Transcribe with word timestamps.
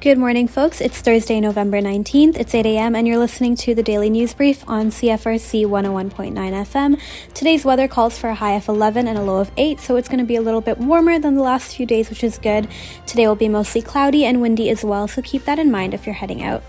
Good 0.00 0.16
morning, 0.16 0.46
folks. 0.46 0.80
It's 0.80 1.00
Thursday, 1.00 1.40
November 1.40 1.80
19th. 1.80 2.36
It's 2.36 2.54
8 2.54 2.64
a.m., 2.66 2.94
and 2.94 3.08
you're 3.08 3.18
listening 3.18 3.56
to 3.56 3.74
the 3.74 3.82
Daily 3.82 4.08
News 4.08 4.32
Brief 4.32 4.62
on 4.68 4.90
CFRC 4.90 5.66
101.9 5.66 6.34
FM. 6.34 7.00
Today's 7.34 7.64
weather 7.64 7.88
calls 7.88 8.16
for 8.16 8.30
a 8.30 8.34
high 8.36 8.52
of 8.52 8.68
11 8.68 9.08
and 9.08 9.18
a 9.18 9.22
low 9.22 9.40
of 9.40 9.50
8, 9.56 9.80
so 9.80 9.96
it's 9.96 10.08
going 10.08 10.20
to 10.20 10.24
be 10.24 10.36
a 10.36 10.40
little 10.40 10.60
bit 10.60 10.78
warmer 10.78 11.18
than 11.18 11.34
the 11.34 11.42
last 11.42 11.74
few 11.74 11.84
days, 11.84 12.10
which 12.10 12.22
is 12.22 12.38
good. 12.38 12.68
Today 13.06 13.26
will 13.26 13.34
be 13.34 13.48
mostly 13.48 13.82
cloudy 13.82 14.24
and 14.24 14.40
windy 14.40 14.70
as 14.70 14.84
well, 14.84 15.08
so 15.08 15.20
keep 15.20 15.44
that 15.46 15.58
in 15.58 15.68
mind 15.68 15.94
if 15.94 16.06
you're 16.06 16.14
heading 16.14 16.44
out. 16.44 16.62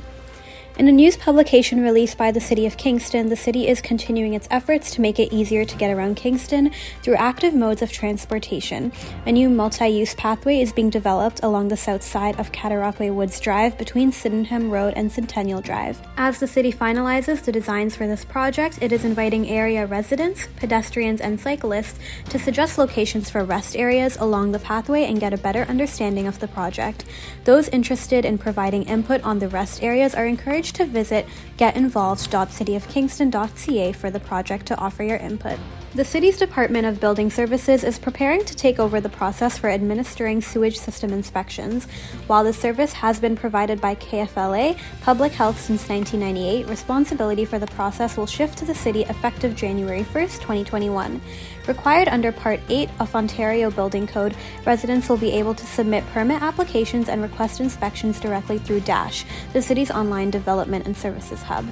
In 0.80 0.88
a 0.88 0.94
news 0.94 1.18
publication 1.18 1.82
released 1.82 2.18
by 2.18 2.32
the 2.32 2.40
City 2.40 2.66
of 2.66 2.78
Kingston, 2.78 3.28
the 3.28 3.36
city 3.36 3.68
is 3.68 3.82
continuing 3.82 4.34
its 4.34 4.48
efforts 4.50 4.92
to 4.92 5.02
make 5.02 5.20
it 5.20 5.34
easier 5.34 5.66
to 5.66 5.76
get 5.76 5.92
around 5.92 6.16
Kingston 6.16 6.72
through 7.04 7.16
active 7.16 7.54
modes 7.54 7.82
of 7.82 7.92
transportation. 7.92 8.94
A 9.26 9.32
new 9.34 9.50
multi 9.50 9.90
use 9.90 10.16
pathway 10.16 10.62
is 10.62 10.72
being 10.72 10.90
developed 10.90 11.42
along 11.44 11.68
the 11.68 11.76
south 11.76 12.02
side 12.02 12.40
of 12.40 12.54
Cataraqui 12.54 13.14
Woods 13.14 13.42
Drive 13.42 13.78
between 13.78 14.14
Sydenham 14.14 14.72
Road 14.72 14.94
and 14.96 15.12
Centennial 15.12 15.60
Drive. 15.60 16.00
As 16.16 16.40
the 16.40 16.48
city 16.48 16.72
finalizes 16.72 17.44
the 17.44 17.52
designs 17.52 17.98
for 17.98 18.08
this 18.08 18.24
project, 18.24 18.80
it 18.82 18.94
is 18.94 19.04
inviting 19.04 19.50
area 19.50 19.86
residents, 19.86 20.48
pedestrians, 20.56 21.20
and 21.20 21.38
cyclists 21.38 22.00
to 22.30 22.40
suggest 22.40 22.78
locations 22.78 23.30
for 23.30 23.44
rest 23.44 23.76
areas 23.76 24.16
along 24.22 24.54
the 24.54 24.60
pathway 24.60 25.04
and 25.04 25.20
get 25.20 25.34
a 25.34 25.38
better 25.38 25.64
understanding 25.64 26.26
of 26.26 26.40
the 26.40 26.48
project. 26.48 27.04
Those 27.44 27.68
interested 27.68 28.24
in 28.24 28.38
providing 28.38 28.84
input 28.84 29.22
on 29.26 29.40
the 29.40 29.50
rest 29.50 29.84
areas 29.84 30.16
are 30.16 30.26
encouraged 30.26 30.69
to 30.74 30.86
visit 30.86 31.26
getinvolved.cityofkingston.ca 31.58 33.92
for 33.94 34.12
the 34.12 34.20
project 34.20 34.66
to 34.68 34.78
offer 34.78 35.04
your 35.04 35.18
input. 35.18 35.58
The 35.96 36.06
city's 36.06 36.38
Department 36.38 36.86
of 36.86 37.00
Building 37.00 37.32
Services 37.32 37.84
is 37.84 37.98
preparing 37.98 38.46
to 38.46 38.56
take 38.56 38.78
over 38.78 39.02
the 39.02 39.10
process 39.10 39.58
for 39.58 39.72
administering 39.72 40.40
sewage 40.40 40.78
system 40.78 41.12
inspections. 41.12 41.88
While 42.28 42.44
the 42.44 42.54
service 42.54 42.94
has 42.94 43.20
been 43.20 43.36
provided 43.36 43.82
by 43.82 43.96
KFLA 43.96 44.78
Public 45.02 45.32
Health 45.32 45.60
since 45.60 45.90
1998, 45.90 46.70
responsibility 46.70 47.44
for 47.44 47.58
the 47.58 47.66
process 47.66 48.18
will 48.18 48.28
shift 48.28 48.60
to 48.60 48.66
the 48.66 48.76
city 48.76 49.02
effective 49.06 49.56
January 49.56 50.04
1, 50.04 50.24
2021. 50.26 51.20
Required 51.66 52.08
under 52.08 52.32
Part 52.32 52.60
8 52.70 52.88
of 53.00 53.16
Ontario 53.16 53.72
Building 53.72 54.06
Code, 54.06 54.36
residents 54.68 55.10
will 55.10 55.18
be 55.18 55.32
able 55.32 55.56
to 55.56 55.66
submit 55.66 56.06
permit 56.14 56.44
applications 56.44 57.10
and 57.10 57.20
request 57.20 57.62
inspections 57.62 58.20
directly 58.20 58.60
through 58.60 58.82
DASH, 58.82 59.26
the 59.54 59.62
city's 59.62 59.90
online 59.90 60.30
development 60.30 60.86
and 60.86 60.96
services 60.96 61.42
hub. 61.42 61.66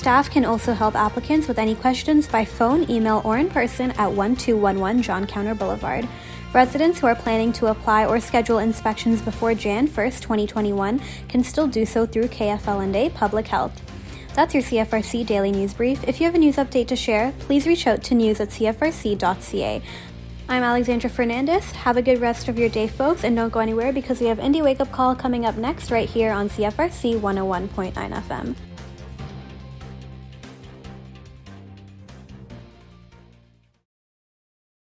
Staff 0.00 0.30
can 0.30 0.46
also 0.46 0.72
help 0.72 0.94
applicants 0.94 1.46
with 1.46 1.58
any 1.58 1.74
questions 1.74 2.26
by 2.26 2.42
phone, 2.42 2.90
email, 2.90 3.20
or 3.22 3.36
in 3.36 3.50
person 3.50 3.90
at 3.98 4.10
1211 4.10 5.02
John 5.02 5.26
Counter 5.26 5.54
Boulevard. 5.54 6.08
Residents 6.54 6.98
who 6.98 7.06
are 7.06 7.14
planning 7.14 7.52
to 7.52 7.66
apply 7.66 8.06
or 8.06 8.18
schedule 8.18 8.60
inspections 8.60 9.20
before 9.20 9.52
Jan 9.52 9.86
1st, 9.86 10.22
2021 10.22 11.02
can 11.28 11.44
still 11.44 11.66
do 11.66 11.84
so 11.84 12.06
through 12.06 12.28
KFL&A 12.28 13.10
Public 13.10 13.46
Health. 13.46 13.78
That's 14.32 14.54
your 14.54 14.62
CFRC 14.62 15.26
Daily 15.26 15.52
News 15.52 15.74
Brief. 15.74 16.02
If 16.04 16.18
you 16.18 16.24
have 16.24 16.34
a 16.34 16.38
news 16.38 16.56
update 16.56 16.86
to 16.86 16.96
share, 16.96 17.34
please 17.40 17.66
reach 17.66 17.86
out 17.86 18.02
to 18.04 18.14
news 18.14 18.40
at 18.40 18.48
cfrc.ca. 18.48 19.82
I'm 20.48 20.62
Alexandra 20.62 21.10
Fernandez. 21.10 21.72
Have 21.72 21.98
a 21.98 22.02
good 22.02 22.22
rest 22.22 22.48
of 22.48 22.58
your 22.58 22.70
day, 22.70 22.88
folks, 22.88 23.22
and 23.22 23.36
don't 23.36 23.52
go 23.52 23.60
anywhere 23.60 23.92
because 23.92 24.18
we 24.18 24.28
have 24.28 24.38
Indie 24.38 24.64
Wake 24.64 24.80
Up 24.80 24.90
Call 24.92 25.14
coming 25.14 25.44
up 25.44 25.58
next 25.58 25.90
right 25.90 26.08
here 26.08 26.32
on 26.32 26.48
CFRC 26.48 27.20
101.9 27.20 27.92
FM. 27.92 28.56